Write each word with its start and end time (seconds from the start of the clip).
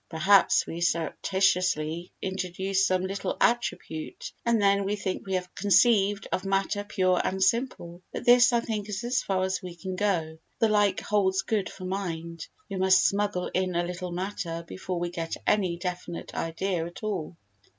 Perhaps 0.09 0.65
we 0.65 0.81
surreptitiously 0.81 2.11
introduce 2.23 2.87
some 2.87 3.03
little 3.05 3.37
attribute, 3.39 4.31
and 4.43 4.59
then 4.59 4.83
we 4.83 4.95
think 4.95 5.27
we 5.27 5.35
have 5.35 5.53
conceived 5.53 6.27
of 6.31 6.43
matter 6.43 6.83
pure 6.83 7.21
and 7.23 7.43
simple, 7.43 8.01
but 8.11 8.25
this 8.25 8.51
I 8.51 8.61
think 8.61 8.89
is 8.89 9.03
as 9.03 9.21
far 9.21 9.43
as 9.43 9.61
we 9.61 9.75
can 9.75 9.95
go. 9.95 10.39
The 10.57 10.69
like 10.69 11.01
holds 11.01 11.43
good 11.43 11.69
for 11.69 11.85
mind: 11.85 12.47
we 12.67 12.77
must 12.77 13.05
smuggle 13.05 13.51
in 13.53 13.75
a 13.75 13.83
little 13.85 14.11
matter 14.11 14.65
before 14.67 14.97
we 14.99 15.11
get 15.11 15.37
any 15.45 15.77
definite 15.77 16.33
idea 16.33 16.83
at 16.87 17.03
all. 17.03 17.37